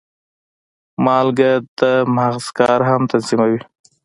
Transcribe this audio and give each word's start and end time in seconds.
مالګه 1.05 1.51
د 1.79 1.81
مغز 2.15 2.45
کار 2.57 2.79
هم 2.89 3.01
تنظیموي. 3.11 3.59